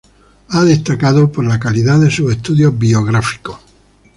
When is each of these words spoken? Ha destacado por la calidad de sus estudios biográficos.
Ha 0.49 0.63
destacado 0.63 1.31
por 1.31 1.45
la 1.45 1.59
calidad 1.59 1.99
de 1.99 2.09
sus 2.09 2.31
estudios 2.31 2.75
biográficos. 2.75 3.59